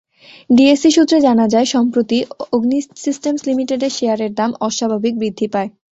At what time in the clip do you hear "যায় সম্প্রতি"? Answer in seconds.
1.53-2.17